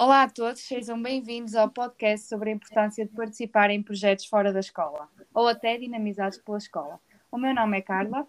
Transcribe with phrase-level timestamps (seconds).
[0.00, 4.52] Olá a todos, sejam bem-vindos ao podcast sobre a importância de participar em projetos fora
[4.52, 7.00] da escola ou até dinamizados pela escola.
[7.32, 8.24] O meu nome é Carla.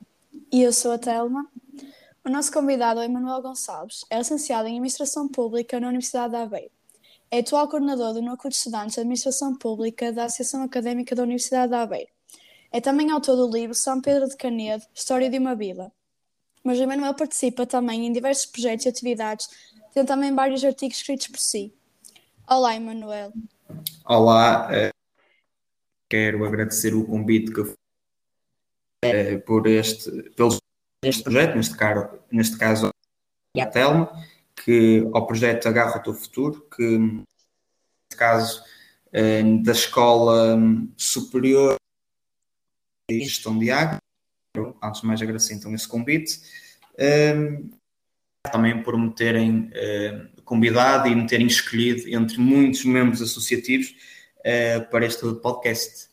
[0.51, 1.47] E eu sou a Telma.
[2.25, 6.71] O nosso convidado é Manuel Gonçalves, é licenciado em Administração Pública na Universidade de Aveiro.
[7.29, 11.69] É atual coordenador do Núcleo de Estudantes de Administração Pública da Associação Académica da Universidade
[11.69, 12.09] de Aveiro.
[12.71, 15.91] É também autor do livro São Pedro de Canedo, História de uma Vila.
[16.63, 19.47] Mas o Manuel participa também em diversos projetos e atividades,
[19.93, 21.73] tendo também vários artigos escritos por si.
[22.47, 23.33] Olá, Emanuel.
[24.05, 24.91] Olá, eh,
[26.09, 27.73] quero agradecer o convite que
[29.03, 30.57] eh, por este, pelo
[31.03, 32.89] este projeto, neste caso, neste caso
[33.57, 34.11] a Telma,
[34.55, 38.63] que ao projeto Agarra o Teu Futuro, que neste caso
[39.11, 40.57] eh, da Escola
[40.97, 41.75] Superior
[43.09, 43.99] de Gestão de Água,
[44.83, 46.41] antes de mais agradecer então esse convite,
[48.51, 49.71] também por me terem
[50.43, 53.93] convidado e me terem escolhido entre muitos membros associativos
[54.89, 56.09] para este podcast.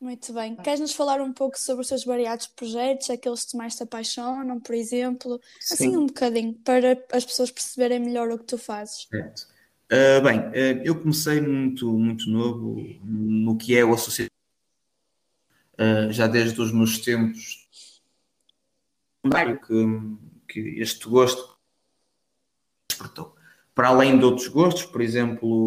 [0.00, 0.54] Muito bem.
[0.54, 4.60] Queres nos falar um pouco sobre os teus variados projetos, aqueles que mais te apaixonam,
[4.60, 5.40] por exemplo?
[5.58, 5.74] Sim.
[5.74, 9.08] Assim, um bocadinho, para as pessoas perceberem melhor o que tu fazes.
[9.10, 9.48] Certo.
[9.90, 14.30] Uh, bem, uh, eu comecei muito, muito novo no que é o associativo,
[15.80, 17.68] uh, já desde os meus tempos
[19.66, 19.74] que,
[20.48, 21.56] que este gosto
[22.88, 23.36] despertou.
[23.74, 25.64] Para além de outros gostos, por exemplo,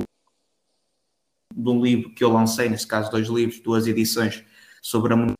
[1.53, 4.43] de um livro que eu lancei, neste caso dois livros, duas edições
[4.81, 5.33] sobre a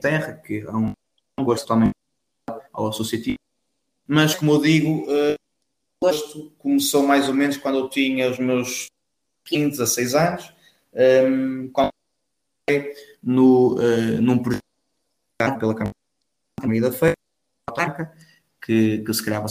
[0.00, 0.92] terra, que é um,
[1.38, 1.90] um gosto também
[2.72, 3.36] ao associativo.
[4.06, 5.34] Mas, como eu digo, uh,
[6.00, 8.86] o gosto começou mais ou menos quando eu tinha os meus
[9.44, 10.54] 15, 16 anos,
[10.94, 11.90] ehm, quando
[13.22, 15.92] no, uh, num projeto pela Câmara
[16.80, 17.16] da Feira,
[18.70, 19.50] que, que se criava uh,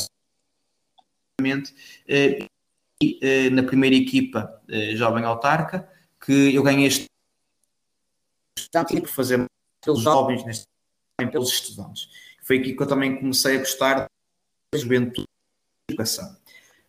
[3.03, 5.89] uh, na primeira equipa uh, jovem autarca,
[6.25, 7.09] que eu ganhei este
[9.01, 9.45] por fazer
[9.83, 10.63] pelos jovens, neste
[11.31, 12.09] pelos estudantes.
[12.43, 14.07] Foi aqui que eu também comecei a gostar
[14.73, 15.27] da juventude
[15.89, 16.33] e educação.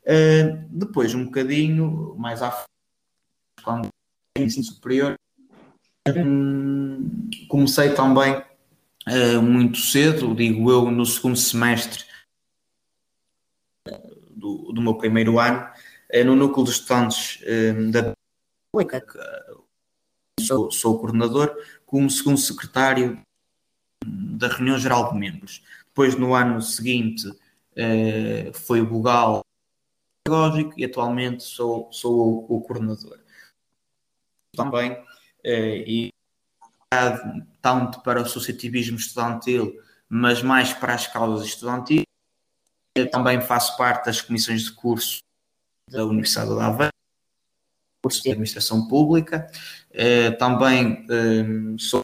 [0.03, 2.69] Uh, depois, um bocadinho mais à frente,
[3.65, 3.89] quando
[4.39, 5.17] ensino superior,
[6.17, 12.09] um, comecei também uh, muito cedo, digo eu, no segundo semestre
[14.41, 15.69] do, do meu primeiro ano,
[16.09, 18.13] é no núcleo de estudantes um, da
[20.41, 23.21] sou, sou coordenador, como segundo secretário
[24.05, 25.63] da reunião geral de membros.
[25.87, 27.31] Depois, no ano seguinte,
[28.55, 29.45] foi o Bugal
[30.25, 33.19] pedagógico e atualmente sou, sou o, o coordenador.
[34.57, 34.97] Também,
[35.45, 36.11] e
[37.61, 42.03] tanto para o associativismo estudantil, mas mais para as causas estudantis.
[42.95, 45.21] Eu também faço parte das comissões de curso
[45.89, 46.93] da Universidade de Aveiro,
[48.03, 49.51] curso de Administração Pública.
[49.91, 52.01] Uh, também um, sou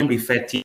[0.00, 0.64] membro efetivo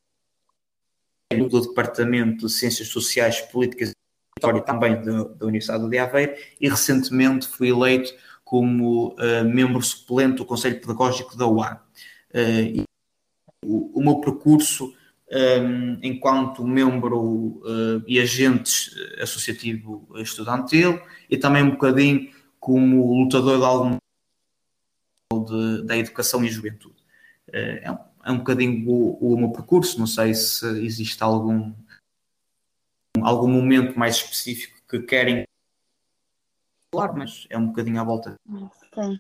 [1.50, 7.48] do Departamento de Ciências Sociais, Políticas e também da, da, Universidade de Aveiro e recentemente
[7.48, 8.14] fui eleito
[8.44, 11.80] como uh, membro suplente do Conselho Pedagógico da UAM.
[13.64, 14.94] O, meu percurso
[15.32, 23.66] um, enquanto membro uh, e agente associativo estudantil e também um bocadinho como lutador de
[23.66, 23.98] algum
[25.34, 27.04] de, da educação e juventude.
[27.52, 31.74] Eh, é um, é um bocadinho o, o meu percurso, não sei se existe algum,
[33.22, 35.46] algum momento mais específico que querem
[36.94, 38.36] falar, mas é um bocadinho à volta.
[38.92, 39.20] Okay.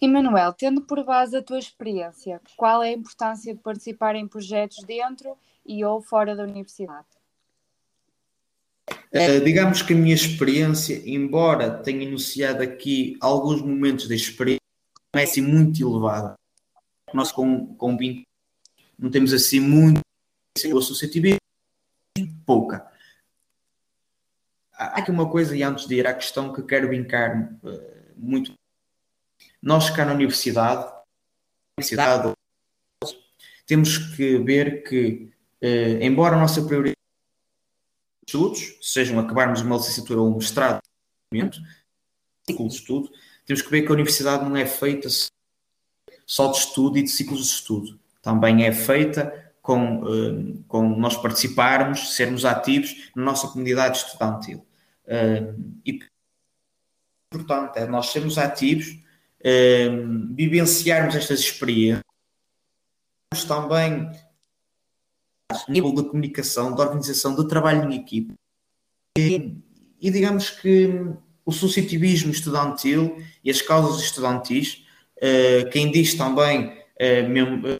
[0.00, 4.82] Emanuel, tendo por base a tua experiência, qual é a importância de participar em projetos
[4.84, 7.06] dentro e ou fora da universidade?
[8.90, 14.60] Uh, digamos que a minha experiência, embora tenha iniciado aqui alguns momentos de experiência,
[15.14, 16.34] não é assim muito elevada.
[17.12, 18.24] Nós com, com 20
[18.98, 20.00] não temos assim muito
[20.56, 21.38] associativismo,
[22.44, 22.86] pouca.
[24.72, 28.52] Há aqui uma coisa, e antes de ir à questão que quero brincar uh, muito.
[29.64, 30.92] Nós cá na universidade,
[31.78, 32.34] universidade
[33.66, 35.32] temos que ver que,
[35.62, 36.98] uh, embora a nossa prioridade
[38.26, 40.82] estudos, sejam acabarmos uma licenciatura ou um mestrado,
[42.46, 43.10] ciclo de estudo,
[43.46, 45.08] temos que ver que a universidade não é feita
[46.26, 47.98] só de estudo e de ciclos de estudo.
[48.20, 54.58] Também é feita com, uh, com nós participarmos, sermos ativos na nossa comunidade estudantil.
[55.06, 56.00] Uh, e
[57.32, 59.02] importante é nós sermos ativos,
[59.44, 62.02] uh, vivenciarmos estas experiências,
[63.46, 64.10] também
[65.68, 68.34] nível de comunicação, de organização, de trabalho em equipe.
[69.16, 69.56] E,
[70.00, 70.86] e digamos que
[71.44, 74.84] o associativismo estudantil e as causas estudantis,
[75.18, 77.76] uh, quem diz também, uh, mesmo, uh,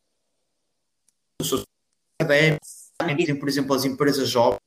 [3.38, 4.60] por exemplo, as empresas jovens,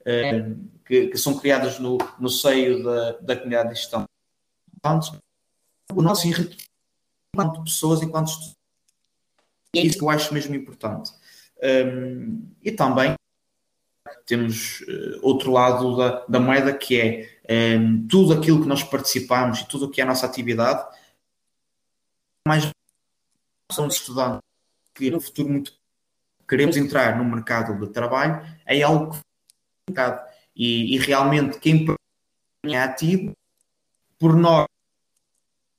[0.00, 4.04] uh, que, que, são criadas no, no seio da, da comunidade de gestão.
[5.94, 6.72] O nosso enriquecimento
[7.34, 8.56] enquanto pessoas, enquanto estudantes.
[9.74, 11.12] É isso que eu acho mesmo importante.
[11.62, 13.14] Um, e também
[14.26, 19.60] temos uh, outro lado da, da moeda que é um, tudo aquilo que nós participamos
[19.60, 20.84] e tudo o que é a nossa atividade,
[22.46, 22.68] mais
[23.70, 24.40] são estudantes
[24.94, 25.72] que no futuro muito
[26.46, 29.22] queremos entrar no mercado de trabalho, é algo que
[30.54, 31.86] e, e realmente quem
[32.64, 33.32] é ativo,
[34.18, 34.81] por nós, é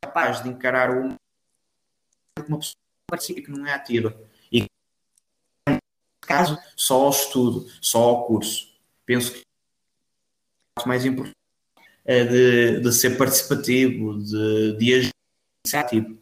[0.06, 1.18] capaz de encarar uma,
[2.48, 4.16] uma pessoa que não é ativa
[6.34, 8.74] caso, só ao estudo, só ao curso.
[9.06, 9.42] Penso que
[10.84, 11.36] o mais importante
[12.04, 15.12] é de, de ser participativo, de, de agir
[15.74, 16.18] ativo.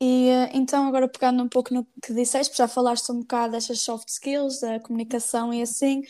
[0.00, 4.08] E então, agora pegando um pouco no que disseste, já falaste um bocado destas soft
[4.08, 6.02] skills, da comunicação e assim,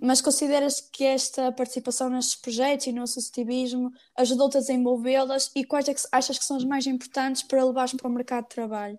[0.00, 5.88] mas consideras que esta participação nestes projetos e no associativismo ajudou-te a desenvolvê-las e quais
[5.88, 8.98] é que achas que são as mais importantes para levares para o mercado de trabalho?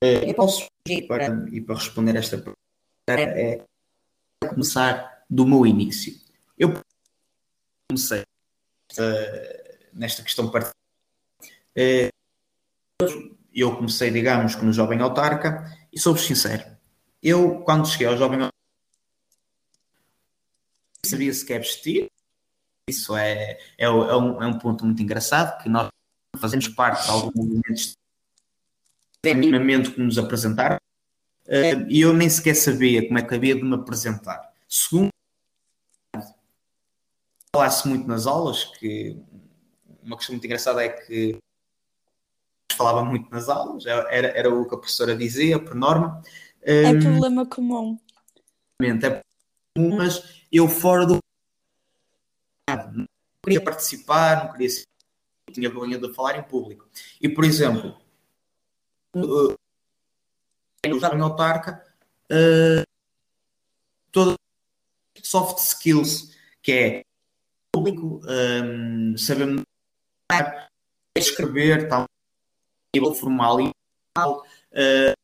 [0.00, 2.56] Eu posso e para, e para responder esta pergunta
[3.08, 3.64] é
[4.48, 6.14] começar do meu início.
[6.56, 6.72] Eu
[7.88, 10.74] comecei uh, nesta questão partida.
[11.76, 12.17] Uh,
[13.54, 16.64] eu comecei, digamos, como jovem autarca e sou sincero.
[17.22, 18.54] Eu, quando cheguei ao jovem autarca,
[21.06, 22.10] sabia sequer vestir.
[22.88, 25.88] Isso é, é, é, um, é um ponto muito engraçado, que nós
[26.38, 27.96] fazemos parte de alguns movimentos
[29.24, 30.78] minimamente que nos apresentaram
[31.46, 34.52] uh, e eu nem sequer sabia como é que havia de me apresentar.
[34.66, 35.10] Segundo,
[37.52, 39.20] falasse muito nas aulas, que
[40.02, 41.38] uma questão muito engraçada é que
[42.78, 46.22] falava muito nas aulas, era, era o que a professora dizia, por norma.
[46.62, 47.98] É um, problema comum.
[48.80, 49.22] É
[49.76, 51.18] comum, mas eu fora do.
[52.94, 53.06] Não
[53.44, 54.68] queria participar, não queria.
[55.52, 56.86] Tinha vergonha de falar em público.
[57.20, 57.96] E, por exemplo,
[59.16, 59.54] uh,
[60.94, 61.82] usar em autarca
[62.30, 62.82] uh,
[64.12, 64.36] todas
[65.22, 67.02] soft skills, que é
[67.72, 69.62] público, um, saber
[71.16, 72.06] escrever, tal,
[72.94, 73.70] nível formal e
[74.14, 75.14] tal, uh,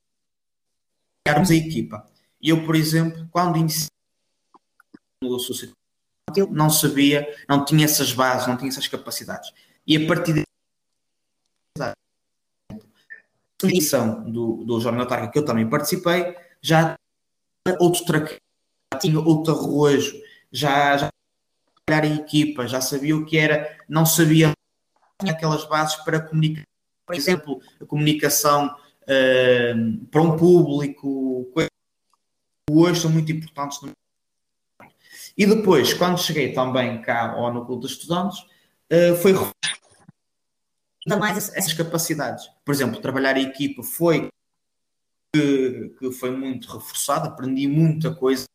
[1.27, 2.07] a equipa.
[2.43, 3.89] Eu, por exemplo, quando iniciei
[5.23, 5.77] no associativo,
[6.51, 9.51] não sabia, não tinha essas bases, não tinha essas capacidades.
[9.87, 10.45] E a partir de
[13.63, 16.95] edição do, do Jornal Targa, que eu também participei, já
[17.81, 18.37] outro traque,
[18.93, 20.13] já tinha outro arrojo,
[20.53, 21.09] já, já
[21.89, 24.53] a equipa, já sabia o que era, não sabia
[25.21, 26.65] tinha aquelas bases para comunicar,
[27.07, 31.71] por exemplo, a comunicação uh, para um público, coisas
[32.67, 33.81] que hoje são muito importantes.
[33.83, 33.93] No...
[35.37, 39.33] E depois, quando cheguei também cá ao Núcleo de Estudantes, uh, foi
[41.07, 42.49] ainda mais essas capacidades.
[42.65, 44.29] Por exemplo, trabalhar em equipa foi
[45.35, 48.47] que, que foi muito reforçado, aprendi muita coisa,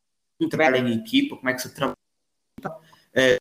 [0.50, 1.96] trabalhar em equipa, como é que se trabalha.
[2.66, 3.40] Uh,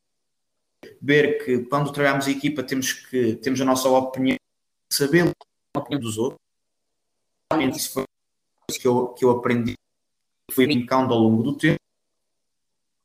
[1.01, 4.38] ver que quando trabalhamos em equipa temos que temos a nossa opinião,
[4.91, 5.33] saber
[5.75, 6.39] a opinião dos outros.
[7.51, 8.05] Realmente isso foi
[8.79, 9.73] que eu, que eu aprendi,
[10.51, 11.79] fui brincando ao longo do tempo.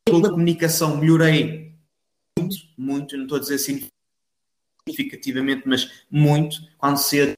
[0.05, 1.75] Toda a comunicação melhorei
[2.37, 3.89] muito, muito, não estou a dizer assim
[4.87, 7.35] significativamente, mas muito, quando se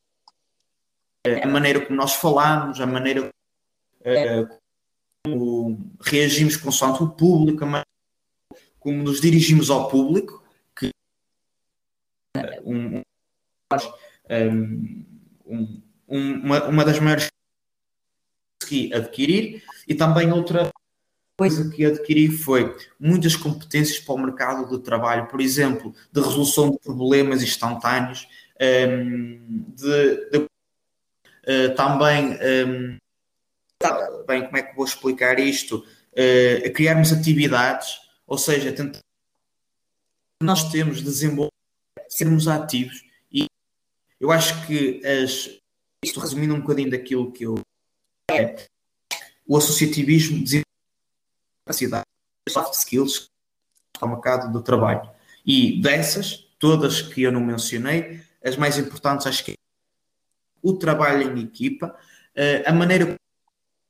[1.41, 4.59] a maneira como nós falamos, a maneira uh,
[5.23, 7.87] como reagimos consoante o público, a maneira
[8.79, 10.43] como nos dirigimos ao público,
[10.75, 10.87] que
[12.37, 13.01] uh, um,
[14.29, 17.31] um, uma, uma das maiores
[18.67, 19.63] que adquirir.
[19.87, 20.71] E também outra
[21.37, 26.71] coisa que adquiri foi muitas competências para o mercado de trabalho, por exemplo, de resolução
[26.71, 28.27] de problemas instantâneos,
[28.59, 32.97] de, de uh, também, um,
[34.25, 35.85] bem, como é que vou explicar isto?
[36.13, 38.99] Uh, criarmos atividades, ou seja, tentar
[40.41, 41.51] nós temos de desenvolver,
[42.09, 43.06] sermos ativos
[44.19, 45.49] eu acho que as,
[46.03, 47.59] isto resumindo um bocadinho daquilo que eu
[48.31, 48.67] é,
[49.47, 50.43] o associativismo
[51.65, 52.05] capacidade,
[52.49, 53.29] soft skills
[53.99, 55.09] ao mercado do trabalho.
[55.45, 59.55] E dessas, todas que eu não mencionei, as mais importantes acho que é
[60.61, 61.95] o trabalho em equipa,
[62.35, 63.17] eh, a maneira como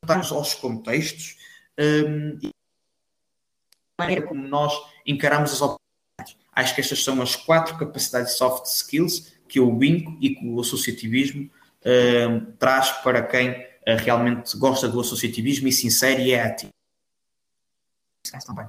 [0.03, 1.37] estamos aos contextos,
[1.77, 2.37] ehm,
[3.97, 4.73] a maneira como nós
[5.05, 6.37] encaramos as oportunidades.
[6.51, 10.59] Acho que estas são as quatro capacidades soft skills que eu vinco e que o
[10.59, 11.49] associativismo
[11.81, 16.71] uh, traz para quem uh, realmente gosta do associativismo e se insere e é ativo.
[18.45, 18.67] Também.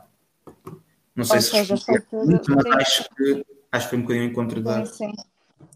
[1.15, 4.25] Não sei Ou se seja, foi tudo, mas acho que, acho que foi um bocadinho
[4.27, 4.87] em encontro da.
[4.87, 5.13] Sim.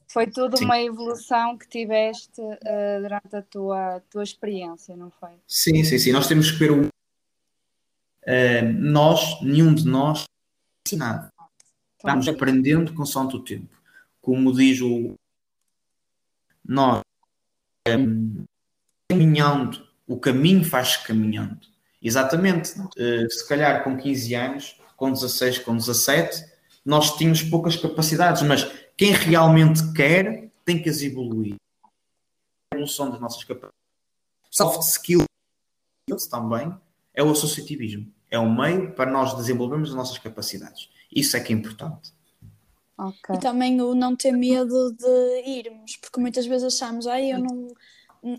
[0.07, 0.65] Foi tudo sim.
[0.65, 5.31] uma evolução que tiveste uh, durante a tua, tua experiência, não foi?
[5.49, 6.13] Sim, sim, sim.
[6.13, 6.83] Nós temos que ver o.
[6.85, 10.25] Uh, nós, nenhum de nós,
[10.87, 11.33] ensinado.
[11.97, 13.82] Estamos aprendendo com o do tempo.
[14.23, 15.15] Como diz o.
[16.65, 17.03] Nós,
[17.89, 18.45] um,
[19.09, 21.61] caminhando, o caminho faz-se caminhando.
[22.01, 22.79] Exatamente.
[22.81, 26.45] Uh, se calhar com 15 anos, com 16, com 17,
[26.85, 28.65] nós tínhamos poucas capacidades, mas
[28.97, 31.57] quem realmente quer tem que as evoluir.
[32.71, 33.77] A evolução das nossas capacidades.
[34.51, 35.27] Soft skills
[36.31, 36.75] também
[37.15, 38.13] é o associativismo.
[38.31, 40.89] É um meio para nós desenvolvermos as nossas capacidades.
[41.15, 42.13] Isso é que é importante.
[43.09, 43.37] Okay.
[43.37, 47.69] E também o não ter medo de irmos, porque muitas vezes achamos, ai, eu não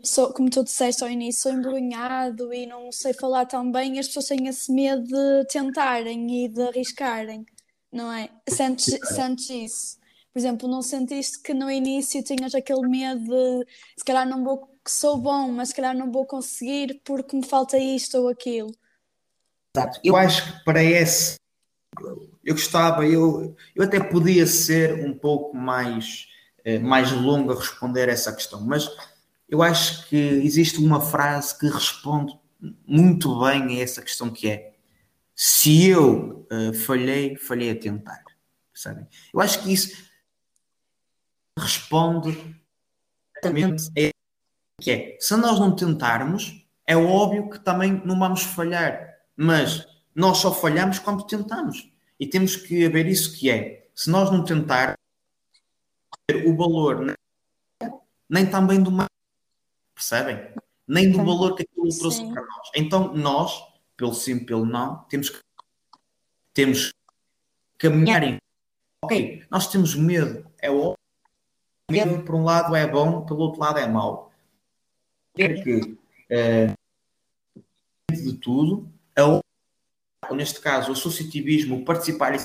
[0.03, 4.07] sou, como tu disseste ao início, sou embrulhado e não sei falar tão bem, as
[4.07, 7.45] pessoas têm esse medo de tentarem e de arriscarem,
[7.91, 8.29] não é?
[8.47, 9.97] Sentes, sentes isso?
[10.31, 13.67] Por exemplo, não sentiste que no início tinhas aquele medo de
[13.97, 17.45] se calhar não vou, que sou bom, mas se calhar não vou conseguir porque me
[17.45, 18.71] falta isto ou aquilo?
[20.03, 21.35] Eu acho que para esse
[22.43, 26.27] eu gostava, eu, eu até podia ser um pouco mais,
[26.63, 28.89] eh, mais longo a responder essa questão, mas
[29.47, 32.37] eu acho que existe uma frase que responde
[32.85, 34.73] muito bem a essa questão que é
[35.35, 38.23] se eu uh, falhei, falhei a tentar.
[38.73, 39.07] Sabem?
[39.33, 39.95] Eu acho que isso
[41.57, 42.37] responde
[43.35, 44.13] exatamente a
[44.81, 50.39] que é se nós não tentarmos, é óbvio que também não vamos falhar, mas nós
[50.39, 51.92] só falhamos quando tentamos.
[52.23, 54.95] E temos que ver isso que é, se nós não tentarmos
[56.45, 57.13] o valor
[58.29, 59.09] nem também do mais
[59.93, 60.53] percebem?
[60.87, 62.33] Nem do valor que aquilo trouxe Sim.
[62.33, 62.71] para nós.
[62.77, 63.61] Então, nós,
[63.97, 65.39] pelo sim, pelo não, temos que
[66.53, 66.93] temos
[67.77, 68.37] que caminhar em.
[69.03, 70.95] Ok, nós temos medo, é o
[71.91, 74.31] medo por um lado é bom, pelo outro lado é mau.
[75.35, 75.97] Ver que
[76.31, 76.73] uh,
[78.09, 79.42] de tudo, a,
[80.31, 82.35] neste caso, o associativismo, o participar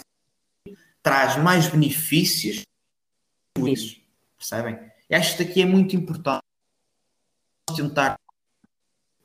[1.02, 2.64] traz mais benefícios
[3.66, 4.00] isso,
[4.36, 4.78] percebem?
[5.08, 6.42] E acho que aqui é muito importante
[7.74, 8.18] tentar.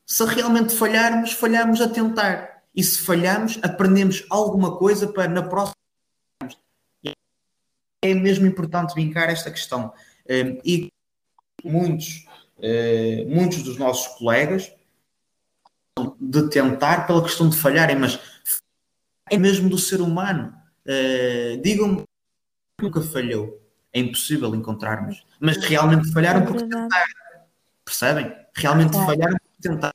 [0.05, 2.63] Se realmente falharmos, falhamos a tentar.
[2.75, 5.75] E se falhamos, aprendemos alguma coisa para na próxima.
[8.01, 9.93] É mesmo importante vincar esta questão.
[10.29, 10.91] Hum, e
[11.63, 12.25] muitos,
[12.57, 14.71] hum, muitos dos nossos colegas
[16.19, 18.19] de tentar pela questão de falharem, mas
[19.29, 20.53] é mesmo do ser humano.
[20.87, 22.03] Hum, digam-me
[22.81, 23.61] nunca falhou.
[23.91, 25.23] É impossível encontrarmos.
[25.39, 27.03] Mas realmente falharam é porque tentaram.
[27.85, 28.35] Percebem?
[28.55, 29.93] Realmente falharam por tentar.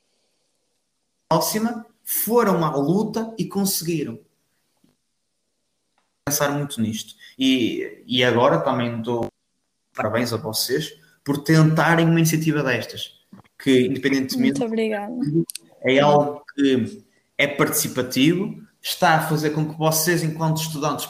[1.27, 4.19] Próxima, foram à luta e conseguiram.
[6.25, 7.15] Pensar muito nisto.
[7.37, 9.27] E, e agora também dou
[9.93, 13.19] parabéns a vocês por tentarem uma iniciativa destas.
[13.61, 14.59] Que, independentemente.
[14.59, 15.13] Muito obrigada.
[15.81, 17.03] É algo que
[17.37, 21.07] é participativo, está a fazer com que vocês, enquanto estudantes,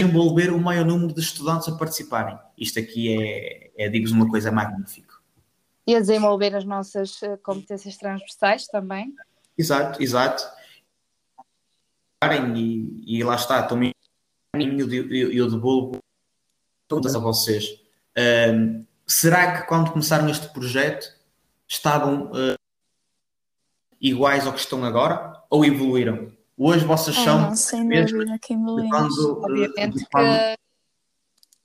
[0.00, 2.38] envolver o maior número de estudantes a participarem.
[2.56, 5.20] Isto aqui é, é digo-vos uma coisa magnífica
[5.90, 9.12] e a desenvolver as nossas eh, competências transversais também.
[9.58, 10.44] Exato, exato.
[12.54, 13.92] E, e lá está, também
[14.54, 15.98] eu, eu devolvo
[16.86, 17.82] todas a vocês.
[18.16, 21.12] Um, será que quando começaram este projeto
[21.66, 22.54] estavam uh,
[24.00, 26.32] iguais ao que estão agora ou evoluíram?
[26.56, 27.40] Hoje vocês ah, são.
[27.40, 29.18] Não, sem dúvida que evoluímos.
[29.18, 30.56] Obviamente que.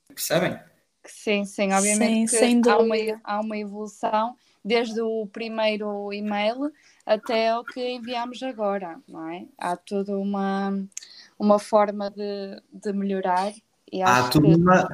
[0.08, 0.58] Percebem?
[1.04, 6.72] Sim, sim, obviamente sim, há, uma, há uma evolução desde o primeiro e-mail
[7.04, 9.46] até o que enviamos agora, não é?
[9.56, 10.84] Há toda uma,
[11.38, 13.52] uma forma de, de melhorar.
[13.92, 14.54] E há toda que...
[14.56, 14.88] uma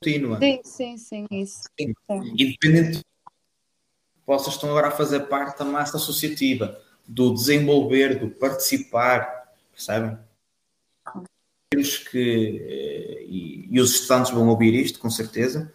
[0.00, 0.38] contínua.
[0.38, 1.62] Sim, sim, sim, isso.
[1.78, 1.92] Sim.
[2.10, 2.32] Sim.
[2.38, 3.02] Independente,
[4.26, 10.18] vocês estão agora a fazer parte da massa associativa, do desenvolver, do participar, percebem?
[11.70, 15.72] temos que, eh, e, e, os estudantes vão ouvir isto com certeza,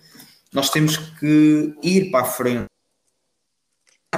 [0.51, 2.65] nós temos que ir para a frente,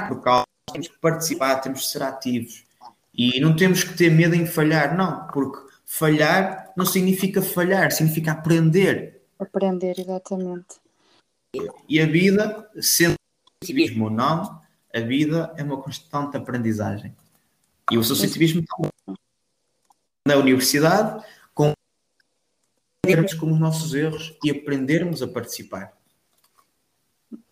[0.08, 2.64] por causa, temos que participar, temos que ser ativos
[3.12, 8.32] e não temos que ter medo em falhar, não, porque falhar não significa falhar, significa
[8.32, 9.22] aprender.
[9.38, 10.80] Aprender, exatamente.
[11.88, 13.14] E a vida, sendo
[13.64, 14.60] associativismo ou não,
[14.94, 17.14] a vida é uma constante aprendizagem.
[17.90, 18.76] E o associativismo está
[20.26, 21.72] Na universidade, com
[23.38, 25.92] com os nossos erros e aprendermos a participar.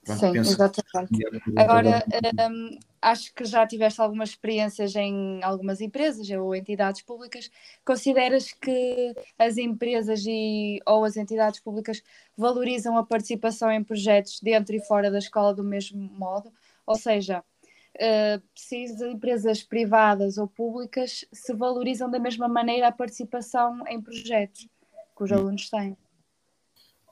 [0.04, 1.24] Pronto, Sim, exatamente.
[1.56, 2.04] Agora,
[2.50, 7.48] um, acho que já tiveste algumas experiências em algumas empresas ou entidades públicas.
[7.84, 12.02] Consideras que as empresas e, ou as entidades públicas
[12.36, 16.52] valorizam a participação em projetos dentro e fora da escola do mesmo modo?
[16.84, 22.92] Ou seja, uh, se as empresas privadas ou públicas se valorizam da mesma maneira a
[22.92, 24.68] participação em projetos
[25.16, 25.36] que os hum.
[25.36, 25.96] alunos têm?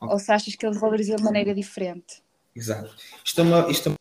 [0.01, 0.09] Okay.
[0.09, 2.21] Ou se achas que eles valorizam de maneira diferente?
[2.55, 2.95] Exato.
[3.25, 3.93] Isto é uma, é.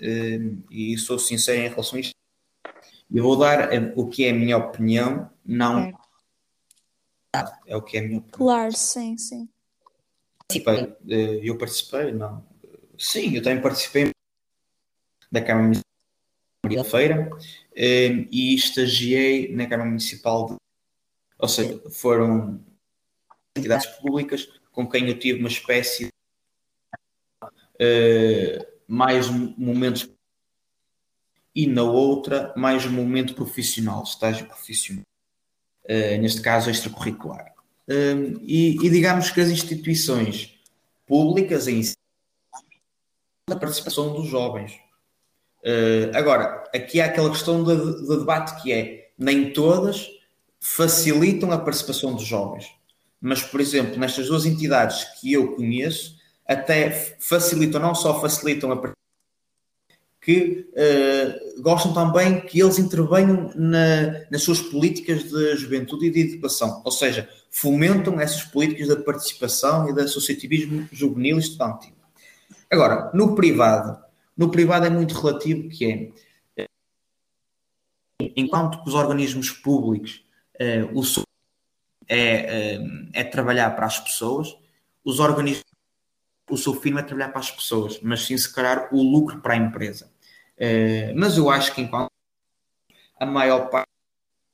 [0.00, 0.38] Eh,
[0.70, 2.14] e sou sincero em relação a isto.
[3.12, 5.92] Eu vou dar eh, o que é a minha opinião, não é,
[7.66, 8.38] é o que é a minha opinião.
[8.38, 9.48] Claro, sim, sim.
[10.38, 12.46] Participei, eh, eu participei, não.
[12.98, 14.10] Sim, eu também participei
[15.30, 17.30] da Câmara Municipal de Feira
[17.76, 20.54] e estagiei na Câmara Municipal de.
[21.38, 22.64] Ou seja, foram
[23.56, 26.13] entidades públicas com quem eu tive uma espécie
[28.86, 30.08] mais momentos
[31.54, 35.04] e na outra mais momento profissional, estágio profissional,
[35.84, 37.54] uh, neste caso extracurricular.
[37.88, 40.58] Uh, e, e, digamos que as instituições
[41.06, 41.94] públicas em si,
[43.48, 44.72] a participação dos jovens.
[45.62, 50.08] Uh, agora, aqui há aquela questão do, do debate que é nem todas
[50.58, 52.66] facilitam a participação dos jovens.
[53.20, 56.16] Mas, por exemplo, nestas duas entidades que eu conheço,
[56.46, 58.76] até facilitam, não só facilitam a
[60.24, 66.20] que uh, gostam também que eles intervenham na, nas suas políticas de juventude e de
[66.20, 71.92] educação, ou seja, fomentam essas políticas da participação e do associativismo juvenil e estudantil.
[72.70, 74.02] Agora, no privado,
[74.34, 76.12] no privado é muito relativo que
[76.56, 76.66] é,
[78.34, 81.24] enquanto que os organismos públicos, uh, o
[82.08, 84.56] é, uh, é trabalhar para as pessoas,
[85.04, 85.73] os organismos
[86.48, 89.54] o seu firma é trabalhar para as pessoas, mas sim se calhar o lucro para
[89.54, 90.10] a empresa.
[90.56, 92.10] Uh, mas eu acho que enquanto
[93.18, 93.88] a maior parte,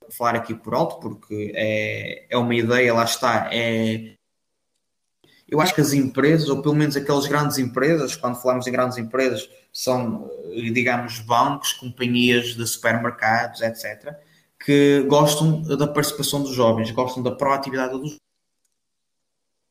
[0.00, 4.14] vou falar aqui por alto, porque é, é uma ideia, lá está, é
[5.50, 8.96] eu acho que as empresas, ou pelo menos aquelas grandes empresas, quando falamos em grandes
[8.98, 14.14] empresas, são, eh, digamos, bancos, companhias de supermercados, etc.,
[14.64, 18.20] que gostam da participação dos jovens, gostam da proatividade dos jovens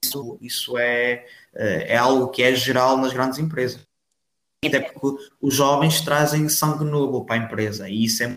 [0.03, 3.81] isso, isso é, é algo que é geral nas grandes empresas.
[4.65, 8.35] Até porque os jovens trazem sangue novo para a empresa e isso é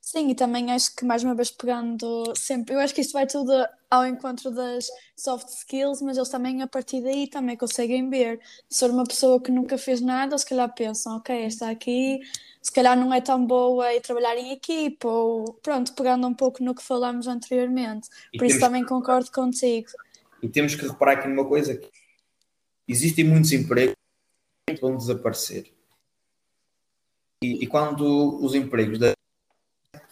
[0.00, 3.28] Sim, e também acho que mais uma vez pegando sempre, eu acho que isto vai
[3.28, 3.52] tudo
[3.88, 8.40] ao encontro das soft skills, mas eles também a partir daí também conseguem ver.
[8.68, 12.18] Se for uma pessoa que nunca fez nada, se calhar pensam, ok, esta aqui
[12.62, 16.62] se calhar não é tão boa e trabalhar em equipa, ou pronto, pegando um pouco
[16.62, 18.08] no que falámos anteriormente.
[18.32, 19.88] E Por isso também concordo contigo.
[20.42, 21.88] E temos que reparar aqui numa coisa: que
[22.88, 23.94] existem muitos empregos
[24.66, 25.72] que vão desaparecer.
[27.42, 29.12] E, e quando os empregos da...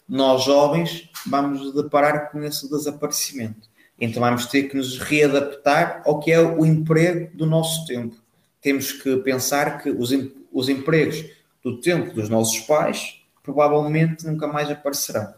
[0.08, 3.68] nós jovens vamos deparar com esse desaparecimento.
[4.00, 8.16] Então vamos ter que nos readaptar ao que é o emprego do nosso tempo.
[8.60, 10.10] Temos que pensar que os,
[10.52, 11.24] os empregos
[11.62, 15.34] do tempo dos nossos pais, provavelmente nunca mais aparecerão.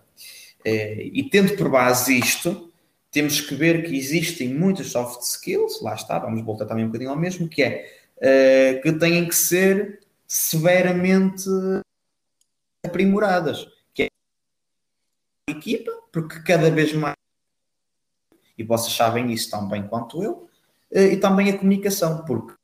[0.64, 2.69] Eh, e tendo por base isto,
[3.11, 7.11] temos que ver que existem muitas soft skills, lá está, vamos voltar também um bocadinho
[7.11, 11.49] ao mesmo, que é eh, que têm que ser severamente
[12.85, 14.09] aprimoradas, que é
[15.49, 17.16] a equipa, porque cada vez mais,
[18.57, 20.49] e vocês sabem isso tão bem quanto eu,
[20.90, 22.55] eh, e também a comunicação, porque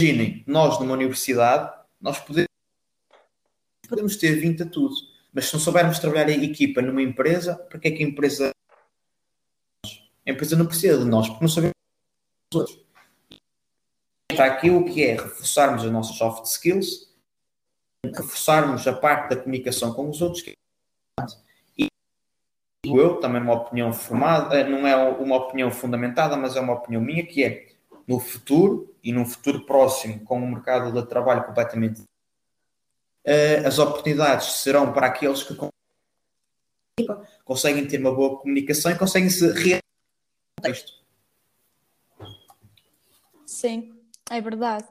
[0.00, 2.48] imaginem, nós numa universidade nós podemos,
[3.86, 4.94] podemos ter 20 a tudo,
[5.32, 8.50] mas se não soubermos trabalhar em equipa numa empresa, para que é que a empresa.
[10.30, 11.74] A empresa não precisa de nós, porque não sabemos
[12.54, 12.80] os outros.
[14.30, 17.12] Está aqui o que é reforçarmos as nossas soft skills,
[18.04, 20.54] reforçarmos a parte da comunicação com os outros, que é
[22.86, 26.74] e eu, também uma opinião formada, eh, não é uma opinião fundamentada, mas é uma
[26.74, 27.68] opinião minha, que é
[28.06, 32.02] no futuro e num futuro próximo, com o mercado de trabalho completamente.
[33.26, 35.54] Uh, as oportunidades serão para aqueles que
[37.44, 39.52] conseguem ter uma boa comunicação e conseguem se
[40.60, 40.92] reagir texto.
[43.46, 43.94] Sim,
[44.30, 44.86] é verdade.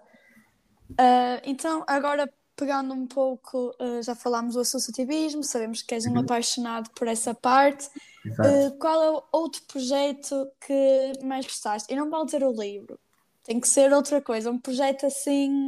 [0.92, 6.12] Uh, então, agora pegando um pouco, uh, já falámos do associativismo, sabemos que és um
[6.12, 6.20] uhum.
[6.20, 7.88] apaixonado por essa parte.
[8.26, 11.92] Uh, qual é o outro projeto que mais gostaste?
[11.92, 13.00] E não vale dizer o livro,
[13.44, 15.68] tem que ser outra coisa, um projeto assim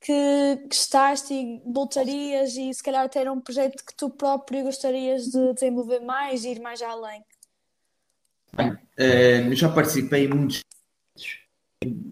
[0.00, 5.52] que gostaste e voltarias e se calhar ter um projeto que tu próprio gostarias de
[5.54, 7.24] desenvolver mais e ir mais além?
[8.52, 10.60] Bem, uh, já participei em muitos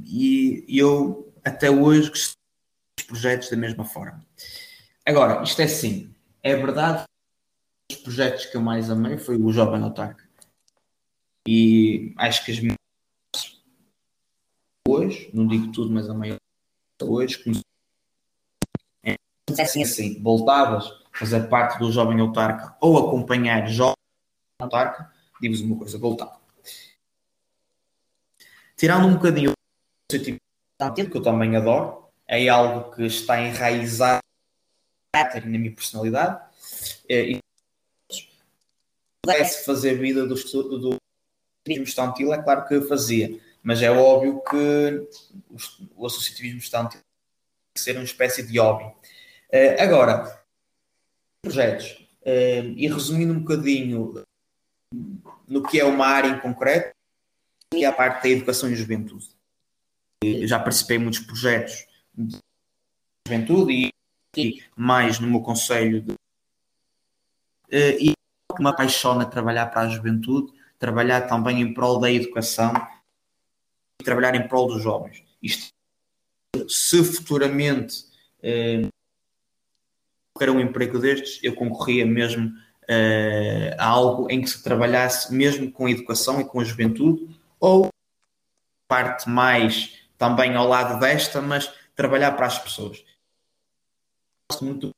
[0.04, 2.34] e eu até hoje gosto
[2.96, 4.24] dos projetos da mesma forma.
[5.06, 7.04] Agora, isto é sim, é verdade
[7.88, 10.28] que os projetos que eu mais amei foi o Jovem Autarca.
[11.46, 12.76] E acho que as minhas
[14.86, 16.36] hoje, não digo tudo, mas a maior
[17.02, 17.42] hoje
[19.58, 23.94] assim, assim, voltavas a fazer parte do jovem autarca ou acompanhar jovem
[24.60, 26.39] autarca, digo-vos uma coisa, voltava.
[28.80, 30.40] Tirando um bocadinho o sentido
[31.10, 34.22] que eu também adoro, é algo que está enraizado
[35.14, 36.42] na minha personalidade
[37.06, 37.38] é, e
[39.20, 40.34] pudesse fazer vida do
[41.62, 45.06] turismo estantil, é claro que fazia, mas é óbvio que
[45.94, 48.84] o associativismo estantil tem que ser uma espécie de hobby.
[48.84, 50.42] Uh, agora,
[51.42, 54.24] projetos, uh, e resumindo um bocadinho
[55.46, 56.98] no que é uma área em concreto,
[57.74, 59.28] é a parte da educação e juventude.
[60.22, 62.38] Eu já participei em muitos projetos de
[63.26, 63.90] juventude e,
[64.36, 68.12] e mais no meu conselho de, uh, e
[68.58, 72.72] me apaixona trabalhar para a juventude, trabalhar também em prol da educação
[74.00, 75.22] e trabalhar em prol dos jovens.
[75.42, 75.72] Isto,
[76.68, 78.10] se futuramente
[80.34, 85.70] qualquer um emprego destes, eu concorria mesmo uh, a algo em que se trabalhasse mesmo
[85.70, 87.88] com a educação e com a juventude, ou
[88.88, 93.04] parte mais também ao lado desta, mas trabalhar para as pessoas.
[94.50, 94.90] Gosto muito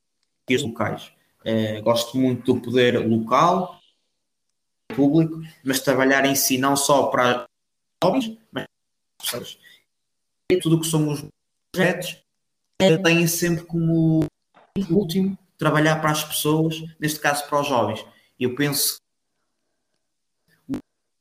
[0.49, 3.81] dos locais, uh, gosto muito do poder local,
[4.95, 7.47] público, mas trabalhar em si não só para
[8.03, 8.65] jovens, mas
[9.19, 9.59] para pessoas.
[10.63, 11.25] Tudo o que são os
[11.71, 12.23] projetos
[13.03, 14.25] têm sempre como
[14.91, 18.05] último, trabalhar para as pessoas, neste caso para os jovens.
[18.39, 19.02] Eu penso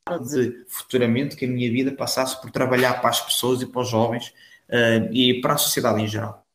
[0.09, 3.89] de futuramente que a minha vida passasse por trabalhar para as pessoas e para os
[3.89, 4.33] jovens
[4.69, 6.45] uh, e para a sociedade em geral.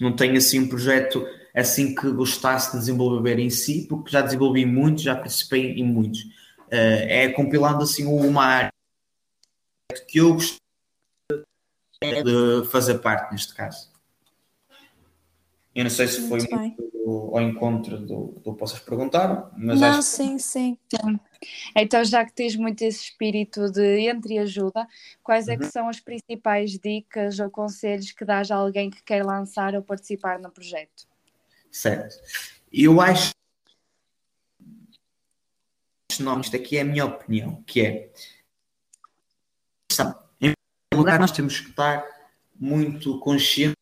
[0.00, 4.64] Não tenho assim um projeto assim que gostasse de desenvolver em si, porque já desenvolvi
[4.64, 6.22] muitos, já participei em muitos.
[6.68, 8.72] Uh, é compilando assim uma área
[10.06, 13.90] que eu gostaria de fazer parte neste caso.
[15.74, 19.80] Eu não sei se foi muito, muito ao encontro do, do que vocês perguntaram, mas
[19.80, 21.20] não, acho sim, sim, sim.
[21.76, 24.86] Então, já que tens muito esse espírito de entreajuda,
[25.22, 25.52] quais uhum.
[25.52, 25.70] é que uhum.
[25.70, 30.38] são as principais dicas ou conselhos que dás a alguém que quer lançar ou participar
[30.38, 31.06] no projeto?
[31.70, 32.16] Certo.
[32.72, 33.32] Eu acho
[36.20, 38.10] não, isto aqui é a minha opinião, que é
[40.40, 42.04] em primeiro lugar nós temos que estar
[42.58, 43.76] muito conscientes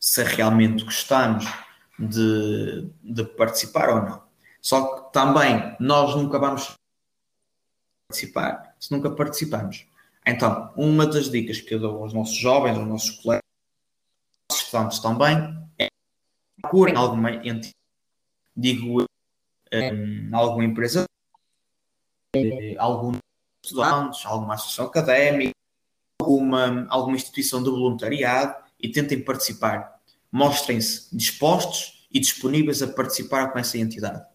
[0.00, 1.44] se realmente gostamos
[1.98, 4.22] de, de participar ou não.
[4.60, 6.74] Só que também nós nunca vamos
[8.08, 9.86] participar se nunca participamos.
[10.26, 13.44] Então, uma das dicas que eu dou aos nossos jovens, aos nossos colegas,
[14.50, 15.36] aos estudantes também,
[15.78, 15.86] é
[16.60, 17.70] procurem alguma entidade,
[18.56, 19.04] digo,
[19.72, 21.04] um, alguma empresa,
[22.76, 23.12] algum
[23.64, 25.52] estudantes, alguma associação académica,
[26.20, 29.94] alguma, alguma instituição de voluntariado e tentem participar
[30.32, 34.33] mostrem-se dispostos e disponíveis a participar com essa entidade.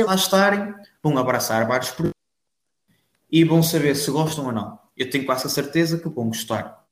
[0.00, 2.20] Lá estarem, vão abraçar vários projetos
[3.30, 4.78] e vão saber se gostam ou não.
[4.96, 6.86] Eu tenho quase a certeza que vão gostar.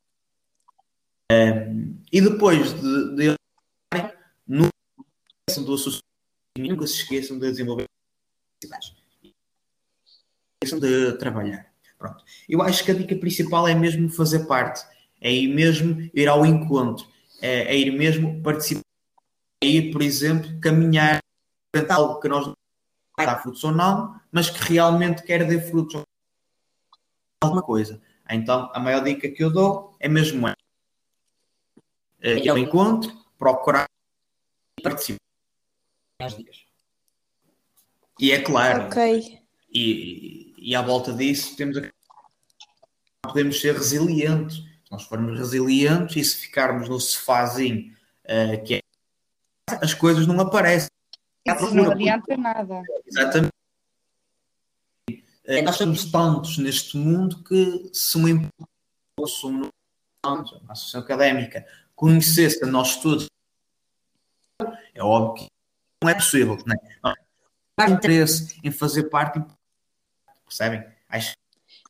[1.33, 3.37] Um, e depois de, de
[4.47, 4.71] nunca
[5.49, 6.03] se esqueçam do associativo,
[6.59, 7.85] nunca se esqueçam de desenvolver.
[10.63, 11.73] Esqueçam de trabalhar.
[11.99, 12.25] Pronto.
[12.49, 14.85] Eu acho que a dica principal é mesmo fazer parte,
[15.21, 17.07] é ir mesmo ir ao encontro
[17.41, 18.85] é, é ir mesmo participar,
[19.63, 21.19] é ir, por exemplo, caminhar
[21.73, 22.53] para algo que nós
[23.27, 26.03] dá frutos ou não, mas que realmente quer dar frutos
[27.43, 28.01] alguma coisa.
[28.29, 30.55] Então, a maior dica que eu dou é mesmo é,
[32.23, 33.87] ir ao encontro, procurar
[34.83, 35.19] participar
[36.37, 36.65] dias.
[38.19, 39.41] E é claro, okay.
[39.73, 41.89] e, e à volta disso temos a
[43.23, 48.81] podemos ser resilientes nós formos resilientes e se ficarmos no sofazinho uh, que é,
[49.81, 50.91] as coisas não aparecem.
[51.47, 52.83] Isso não adianta nada.
[53.07, 53.53] Exatamente.
[55.11, 59.71] Uh, nós somos tantos neste mundo que se uma empresa, uma
[60.69, 63.27] associação académica, conhecesse a nós todos,
[64.95, 65.51] é óbvio que
[66.03, 66.59] não é possível.
[66.65, 67.15] Não é?
[67.77, 69.43] Há interesse em fazer parte,
[70.47, 70.85] percebem?
[71.09, 71.35] Acho...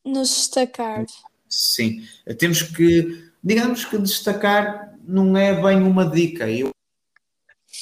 [0.05, 1.05] Nos destacar.
[1.49, 2.07] Sim,
[2.39, 6.49] temos que digamos que destacar não é bem uma dica.
[6.49, 6.71] Eu,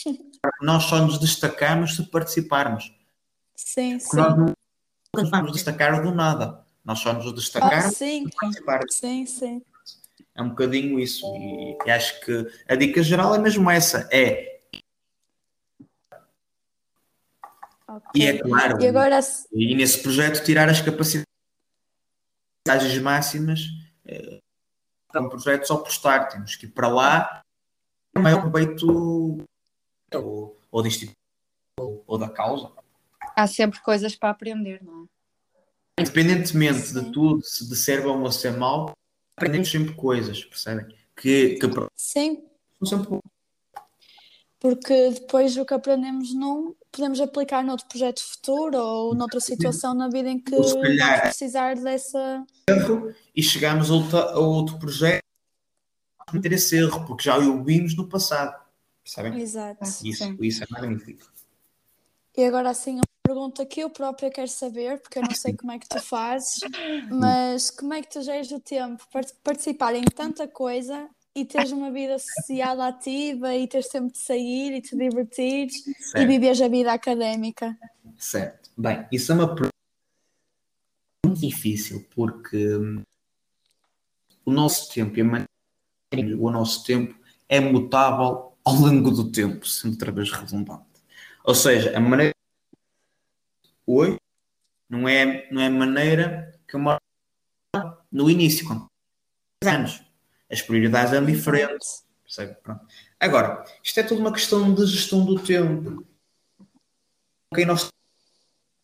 [0.60, 2.92] nós só nos destacamos se participarmos.
[3.54, 4.16] Sim, sim.
[4.16, 4.52] Nós não
[5.14, 6.64] nos vamos destacar do nada.
[6.84, 8.24] Nós só nos destacamos ah, sim.
[8.24, 8.94] se participarmos.
[8.94, 9.62] Sim, sim.
[10.34, 11.26] É um bocadinho isso.
[11.36, 14.08] E, e acho que a dica geral é mesmo essa.
[14.12, 14.58] É
[17.88, 18.22] Okay.
[18.22, 19.18] E é claro, e, agora...
[19.50, 21.26] e nesse projeto tirar as capacidades
[23.00, 23.62] máximas
[24.04, 24.40] é
[25.18, 27.42] um projeto só por estar, temos que ir para lá
[28.14, 29.42] o maior proveito
[30.14, 31.14] ou, ou da instituição
[31.78, 32.70] ou, ou, da causa.
[33.36, 36.02] Há sempre coisas para aprender, não é?
[36.02, 37.02] Independentemente Sim.
[37.02, 38.92] de tudo, se de ser bom ou ser mau,
[39.36, 40.86] aprendemos sempre coisas, percebem?
[41.16, 41.66] Que, que
[41.96, 42.44] Sim.
[42.84, 43.18] Sempre
[44.60, 50.08] porque depois o que aprendemos num podemos aplicar noutro projeto futuro ou noutra situação na
[50.08, 50.74] vida em que vamos
[51.22, 52.44] precisar dessa
[53.34, 55.22] e chegamos a outro, a outro projeto
[56.28, 58.54] cometer esse erro, porque já o vimos no passado.
[59.08, 59.40] Percebem?
[59.40, 59.84] Exato.
[60.04, 61.32] Isso, isso é magnífico.
[62.36, 65.72] E agora assim, uma pergunta que eu própria quero saber, porque eu não sei como
[65.72, 66.60] é que tu fazes,
[67.10, 71.72] mas como é que tu geres o tempo para participar em tanta coisa e teres
[71.72, 76.22] uma vida social ativa e teres sempre de sair e te divertir certo.
[76.22, 77.76] e viveres a vida académica.
[78.18, 78.70] Certo.
[78.76, 79.72] Bem, isso é uma pergunta
[81.24, 83.02] muito difícil porque hum,
[84.44, 85.16] o nosso tempo
[86.38, 87.18] o nosso tempo
[87.48, 90.84] é mutável ao longo do tempo, sendo outra vez redundante.
[91.42, 92.34] Ou seja, a maneira
[93.86, 94.18] hoje
[94.88, 96.98] não é, não é a maneira que eu moro
[98.12, 98.86] no início, com
[99.64, 100.02] anos
[100.50, 102.06] as prioridades eram diferentes.
[102.22, 102.54] Percebe?
[102.62, 102.86] Pronto.
[103.18, 106.06] Agora, isto é tudo uma questão de gestão do tempo.
[107.50, 107.88] Okay, nós,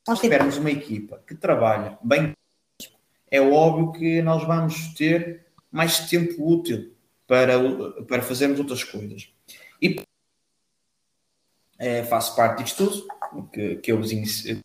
[0.07, 2.33] nós tivermos uma equipa que trabalha bem,
[3.31, 6.95] é óbvio que nós vamos ter mais tempo útil
[7.27, 7.59] para,
[8.05, 9.34] para fazermos outras coisas.
[9.85, 10.03] E
[11.79, 14.59] é, faço parte disto tudo, que, que eu vos inici,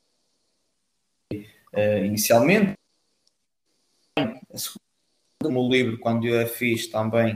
[1.34, 2.78] uh, inicialmente.
[4.18, 7.34] A o livro, quando eu a fiz também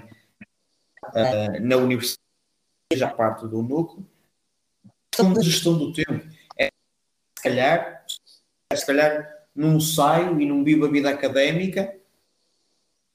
[1.07, 2.21] uh, na universidade,
[2.93, 4.07] já parte do núcleo,
[4.85, 6.25] a questão da gestão do tempo
[6.57, 6.69] é,
[7.37, 8.05] se calhar,
[8.73, 11.99] se calhar não saio e não vivo a vida académica,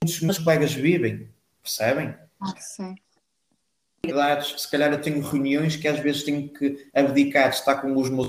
[0.02, 2.14] muitos meus colegas vivem, percebem?
[2.40, 2.94] Ah, sim.
[4.04, 8.08] Se calhar eu tenho reuniões que às vezes tenho que abdicar de estar com os
[8.08, 8.28] meus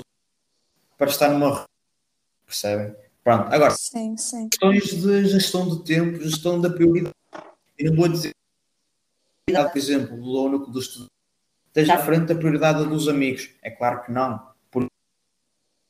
[0.98, 1.64] para estar numa
[2.44, 2.94] percebem?
[3.22, 4.48] Pronto, agora, sim, sim.
[4.48, 7.14] questões de gestão do tempo, gestão da prioridade.
[7.78, 8.32] Eu não vou dizer,
[9.46, 11.10] por exemplo, do aluno do estudo
[11.70, 13.50] esteja à frente da prioridade dos amigos.
[13.62, 14.50] É claro que não.
[14.70, 14.90] Porque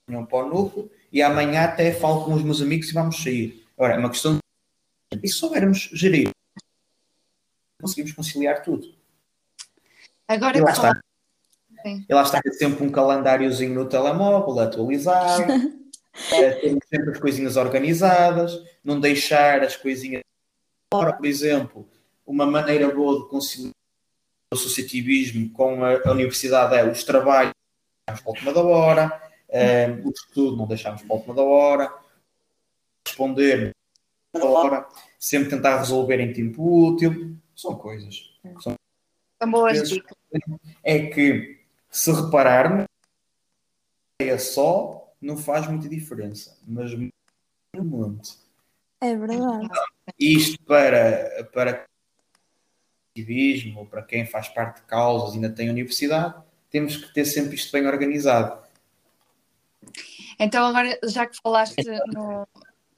[0.09, 3.67] não para o núcleo e amanhã até falo com os meus amigos e vamos sair.
[3.77, 4.41] Agora, é uma questão de.
[5.23, 6.31] E se soubermos gerir,
[7.81, 8.95] conseguimos conciliar tudo.
[10.31, 11.01] Agora e lá está.
[12.09, 15.43] E lá está sempre um calendáriozinho no telemóvel atualizado.
[16.33, 20.23] é, sempre as coisinhas organizadas, não deixar as coisinhas.
[20.95, 21.89] Ora, por exemplo,
[22.25, 23.73] uma maneira boa de conciliar
[24.53, 27.53] o associativismo com a, a universidade é os trabalhos
[28.07, 31.93] para a última da hora, é, o estudo não deixamos para a última da hora,
[33.05, 33.75] responder
[34.33, 34.89] na hora,
[35.19, 38.33] sempre tentar resolver em tempo útil, são coisas.
[38.61, 38.75] São,
[39.41, 40.17] são boas dicas.
[40.83, 42.85] É que, se repararmos,
[44.19, 46.93] é só não faz muita diferença, mas
[47.77, 48.39] muito.
[49.01, 49.69] É verdade.
[50.19, 51.87] Isto para, para
[53.13, 56.35] ativismo, para quem faz parte de causas e ainda tem universidade,
[56.71, 58.63] temos que ter sempre isto bem organizado.
[60.39, 61.83] Então agora, já que falaste
[62.15, 62.47] no,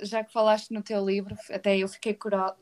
[0.03, 2.17] já que falaste no teu livro, até eu fiquei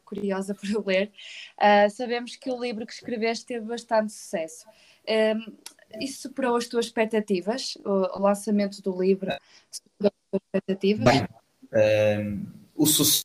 [0.04, 1.12] curiosa por ler,
[1.58, 4.66] uh, sabemos que o livro que escreveste teve bastante sucesso.
[5.08, 5.56] Um,
[6.00, 7.76] isso superou as tuas expectativas?
[7.84, 9.32] O, o lançamento do livro
[9.70, 11.04] superou as tuas expectativas?
[11.04, 11.28] Bem,
[11.72, 13.24] um, o sucesso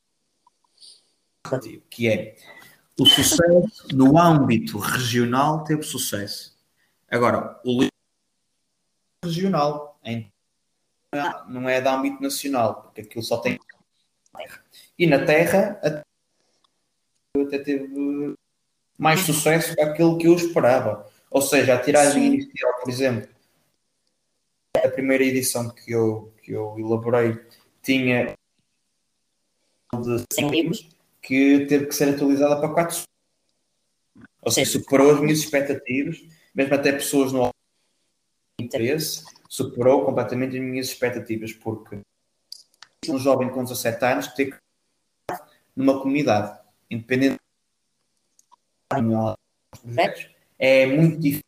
[1.89, 2.35] que é
[2.99, 6.57] o sucesso no âmbito regional teve sucesso.
[7.09, 7.91] Agora, o livro
[9.23, 9.99] regional
[11.47, 13.59] não é de âmbito nacional, porque aquilo só tem.
[14.97, 15.79] E na Terra
[17.37, 18.35] até teve
[18.97, 21.09] mais sucesso que aquilo que eu esperava.
[21.29, 22.33] Ou seja, a tiragem Sim.
[22.33, 23.29] inicial, por exemplo,
[24.77, 27.37] a primeira edição que eu, que eu elaborei
[27.81, 28.33] tinha
[29.93, 30.89] de 100 livros
[31.21, 33.03] que teve que ser atualizada para 4
[34.45, 37.49] ou seja, superou as minhas expectativas, mesmo até pessoas no
[38.61, 41.99] interesse, superou completamente as minhas expectativas, porque
[43.11, 44.57] um jovem com 17 anos ter que
[45.75, 46.57] numa comunidade,
[46.89, 47.37] independente
[50.57, 51.43] é muito difícil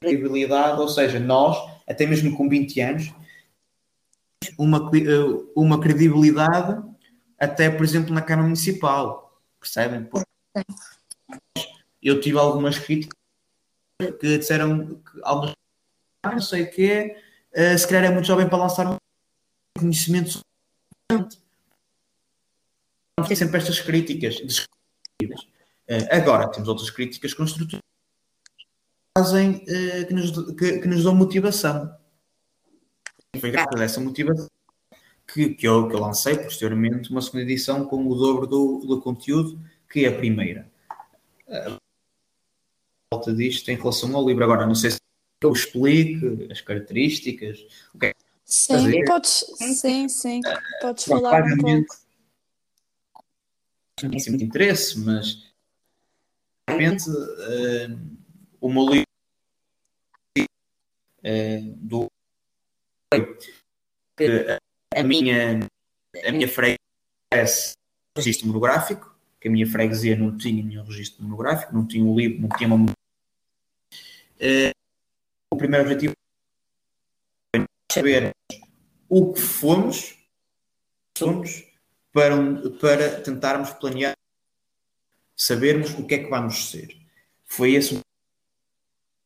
[0.00, 1.56] credibilidade, ou seja, nós,
[1.88, 3.14] até mesmo com 20 anos,
[4.58, 4.90] uma,
[5.54, 6.82] uma credibilidade
[7.38, 10.08] até, por exemplo, na Câmara Municipal, percebem?
[12.02, 13.16] Eu tive algumas críticas
[14.20, 15.54] que disseram que algumas
[16.22, 17.16] ah, não sei o que
[17.52, 18.96] uh, se calhar é muito jovem para lançar um
[19.78, 20.40] conhecimento
[23.26, 25.40] tem sempre estas críticas destrutivas.
[25.88, 27.80] Uh, agora temos outras críticas construtivas
[29.16, 31.90] fazem uh, que, nos, que, que, nos dão motivação.
[33.40, 34.48] Foi graças a essa motivação
[35.26, 39.00] que, que, eu, que eu lancei posteriormente uma segunda edição com o dobro do, do
[39.00, 39.58] conteúdo
[39.90, 40.70] que é a primeira.
[41.48, 41.78] Uh,
[43.10, 44.44] volta disto em relação ao livro.
[44.44, 45.00] Agora, não sei se
[45.42, 47.58] eu explique as características,
[47.94, 48.14] o que é
[48.46, 50.40] Sim, podes, sim, sim,
[50.80, 51.96] podes falar um pouco.
[54.00, 55.52] Não tem muito interesse, mas
[56.68, 57.98] realmente uh,
[58.60, 59.06] o meu livro
[61.24, 62.06] uh, do
[64.94, 65.60] a minha
[66.24, 66.78] a minha freguesia
[68.16, 72.42] registro monográfico, que a minha freguesia não tinha nenhum registro monográfico, não tinha um livro,
[72.42, 74.70] não tinha uma uh,
[75.52, 76.25] o primeiro objetivo é
[77.96, 78.30] saber
[79.08, 80.16] o que fomos,
[81.16, 81.64] somos
[82.12, 82.36] para,
[82.78, 84.14] para tentarmos planear,
[85.34, 86.94] sabermos o que é que vamos ser.
[87.44, 88.00] Foi esse o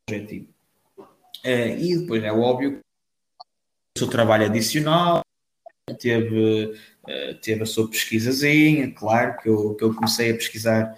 [0.09, 0.49] objetivo.
[0.99, 2.81] Uh, e depois é óbvio que
[3.97, 5.23] o seu trabalho adicional
[5.99, 10.97] teve, uh, teve a sua pesquisazinha, claro que eu, que eu comecei a pesquisar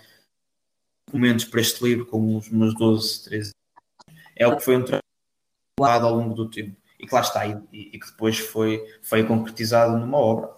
[1.06, 4.22] documentos para este livro com uns meus 12, 13 anos.
[4.34, 7.60] É o que foi um trabalho ao longo do tempo e que lá está, e,
[7.72, 10.54] e, que depois foi, foi concretizado numa obra.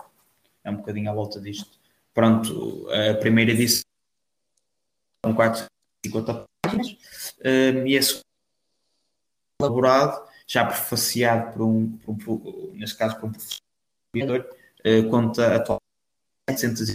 [0.62, 1.78] É um bocadinho à volta disto.
[2.12, 3.82] Pronto, a primeira edição
[5.24, 6.96] são 450 páginas
[7.44, 8.00] um, e é
[9.60, 13.60] elaborado, já prefaciado por um, por um, neste caso por um professor,
[14.14, 15.80] uh, conta atualmente
[16.60, 16.94] 700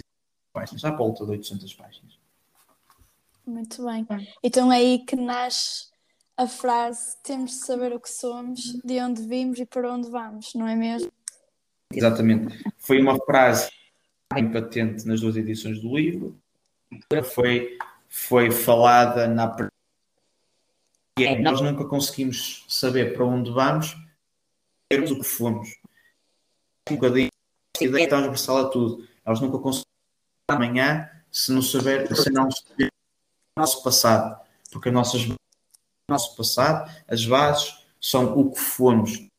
[0.53, 2.19] páginas, para volta de 800 páginas.
[3.45, 4.05] Muito bem.
[4.43, 5.89] Então é aí que nasce
[6.39, 10.53] a frase temos de saber o que somos, de onde vimos e para onde vamos,
[10.55, 11.11] não é mesmo?
[11.93, 12.63] Exatamente.
[12.77, 13.69] Foi uma frase
[14.33, 16.39] bem patente nas duas edições do livro.
[17.33, 19.53] Foi, foi falada na
[21.19, 23.97] é, nós nunca conseguimos saber para onde vamos,
[24.87, 25.77] termos o que fomos.
[26.89, 27.27] Um bocadinho
[27.81, 29.05] a ideia transversal a tudo.
[29.25, 29.89] Nós nunca conseguimos
[30.47, 32.87] amanhã se não saber, se não saber
[33.57, 34.39] o nosso passado,
[34.71, 35.27] porque as nossas
[36.09, 39.29] nosso passado, as bases são o que fomos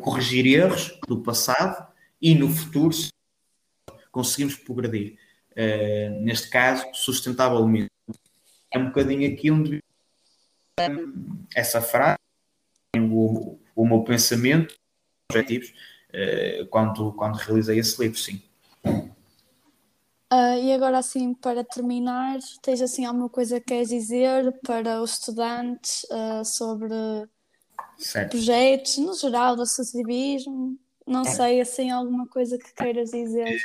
[0.00, 1.86] corrigir erros do passado
[2.20, 2.94] e no futuro
[4.10, 5.18] conseguimos progredir.
[5.52, 7.90] Uh, neste caso, sustentavelmente.
[8.70, 9.82] É um bocadinho aqui onde
[11.54, 12.18] essa frase,
[12.96, 14.74] o, o meu pensamento,
[15.30, 15.72] objetivos,
[16.10, 18.42] uh, quando, quando realizei esse livro, sim.
[20.32, 25.12] Uh, e agora, assim, para terminar, tens assim alguma coisa que queres dizer para os
[25.12, 26.92] estudantes uh, sobre
[27.96, 28.32] certo.
[28.32, 30.76] projetos, no geral, do associativismo?
[31.06, 31.24] Não é.
[31.26, 33.56] sei, assim, alguma coisa que queiras dizer?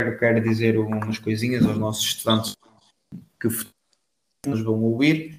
[0.00, 2.56] Quero, quero dizer umas coisinhas aos nossos estudantes
[3.38, 3.48] que
[4.48, 5.38] nos vão ouvir,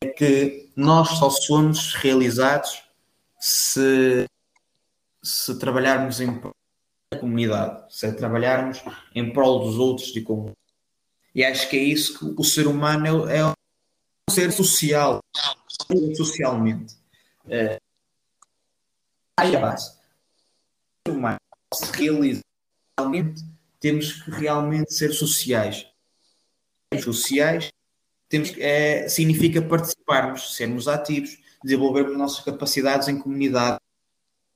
[0.00, 2.84] é que nós só somos realizados
[3.40, 4.26] se,
[5.20, 6.40] se trabalharmos em
[7.18, 8.82] comunidade, se é trabalharmos
[9.14, 10.52] em prol dos outros de como.
[11.34, 13.54] E acho que é isso que o ser humano é, é um
[14.30, 15.20] ser social,
[16.16, 16.94] socialmente.
[17.48, 17.78] É,
[19.36, 19.90] aí a base.
[19.90, 21.38] O ser humano
[21.74, 22.40] se realiza
[22.98, 23.42] realmente,
[23.80, 25.86] temos que realmente ser sociais.
[27.02, 27.70] Sociais
[28.28, 33.78] temos, é, significa participarmos, sermos ativos, desenvolvermos nossas capacidades em comunidade.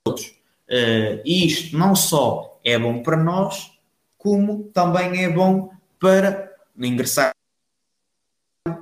[0.05, 0.38] Todos.
[0.69, 3.79] E isto não só é bom para nós,
[4.17, 7.33] como também é bom para ingressar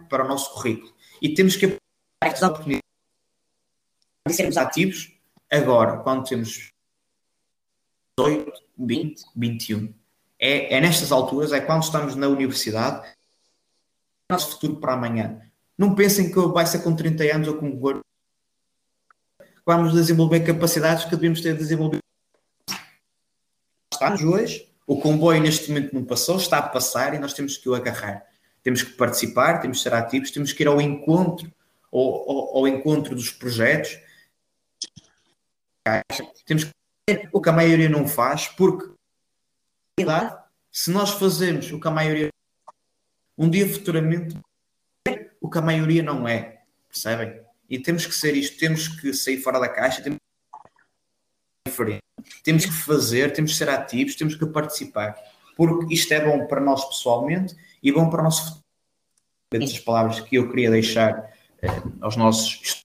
[0.08, 0.92] para o nosso currículo.
[1.20, 1.82] E temos que aproveitar
[2.22, 2.82] estas oportunidades
[4.26, 5.12] de sermos ativos
[5.50, 6.72] agora, quando temos
[8.18, 9.94] 18, 20, 21.
[10.38, 13.08] É, é nestas alturas, é quando estamos na universidade,
[14.30, 15.40] nosso futuro para amanhã.
[15.78, 17.70] Não pensem que vai ser com 30 anos ou com
[19.66, 22.00] vamos desenvolver capacidades que devemos ter desenvolvido.
[23.92, 27.68] Estamos hoje, o comboio neste momento não passou, está a passar e nós temos que
[27.68, 28.24] o agarrar.
[28.62, 31.52] Temos que participar, temos que ser ativos, temos que ir ao encontro,
[31.92, 33.98] ao, ao, ao encontro dos projetos.
[36.46, 36.70] Temos que
[37.08, 38.90] fazer o que a maioria não faz, porque
[40.70, 42.28] se nós fazemos o que a maioria
[43.36, 44.38] um dia futuramente
[45.40, 47.45] o que a maioria não é, percebem?
[47.68, 52.02] E temos que ser isto, temos que sair fora da caixa, temos que diferente.
[52.42, 55.16] Temos que fazer, temos que ser ativos, temos que participar,
[55.56, 58.64] porque isto é bom para nós pessoalmente e bom para o nosso futuro.
[59.52, 61.68] Essas palavras que eu queria deixar eh,
[62.00, 62.82] aos nossos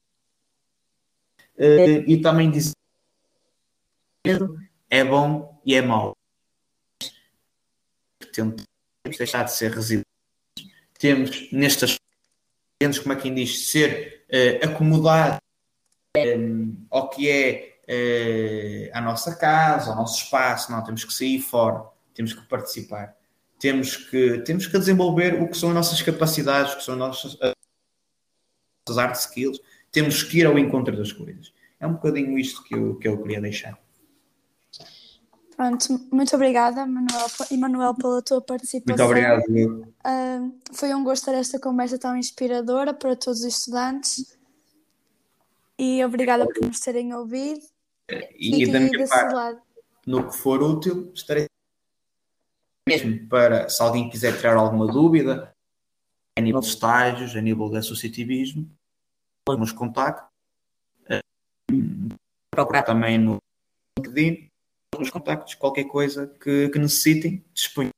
[1.58, 2.74] eh, e também dizer
[4.90, 6.16] é bom e é mau.
[8.32, 8.64] Temos
[9.18, 10.06] deixar de ser resilientes.
[10.98, 11.98] Temos nestas
[13.00, 15.40] como é que diz, ser uh, acomodado
[16.18, 21.40] um, ao que é uh, a nossa casa, ao nosso espaço, não, temos que sair
[21.40, 23.16] fora, temos que participar,
[23.60, 27.00] temos que, temos que desenvolver o que são as nossas capacidades, o que são as
[27.00, 27.38] nossas,
[28.90, 29.60] as art skills,
[29.92, 31.54] temos que ir ao encontro das coisas.
[31.80, 33.78] É um bocadinho isto que eu, que eu queria deixar.
[35.62, 39.06] Pronto, muito obrigada, Manuel, Emanuel, pela tua participação.
[39.06, 39.44] Muito obrigado.
[39.48, 44.40] Uh, foi um gosto ter esta conversa tão inspiradora para todos os estudantes
[45.78, 47.62] e obrigada por nos terem ouvido.
[48.10, 49.62] E, e da minha parte, lado.
[50.08, 51.46] no que for útil, estarei
[52.90, 55.56] mesmo para, se alguém quiser tirar alguma dúvida,
[56.36, 58.68] a nível de estágios, a nível de associativismo,
[59.48, 60.28] nos contactos.
[61.06, 62.16] Uh,
[62.50, 63.38] procurar também no
[64.00, 64.51] LinkedIn
[65.04, 67.92] os contactos, qualquer coisa que, que necessitem, disponham.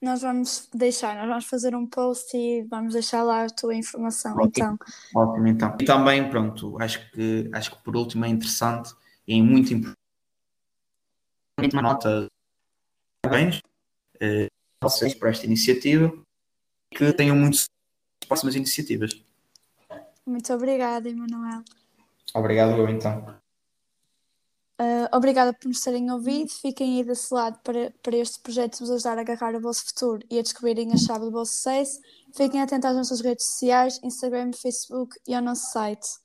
[0.00, 4.32] Nós vamos deixar, nós vamos fazer um post e vamos deixar lá a tua informação,
[4.32, 4.48] Ótimo.
[4.48, 4.78] então.
[5.14, 5.76] Ótimo, então.
[5.80, 8.92] E também, pronto, acho que, acho que por último é interessante
[9.26, 9.96] e muito importante
[11.72, 12.26] uma nota
[13.22, 13.60] parabéns
[14.20, 14.48] eh,
[14.82, 16.12] vocês por esta iniciativa
[16.90, 17.66] que tenham muitas
[18.26, 19.22] próximas iniciativas.
[20.26, 21.62] Muito obrigada, Emanuel.
[22.34, 23.41] Obrigado eu, então.
[24.82, 26.50] Uh, obrigada por nos terem ouvido.
[26.50, 30.26] Fiquem aí desse lado para, para este projeto vos ajudar a agarrar o vosso futuro
[30.28, 32.00] e a descobrirem a chave do vosso sucesso.
[32.34, 36.21] Fiquem atentos às nossas redes sociais, Instagram, Facebook e ao nosso site.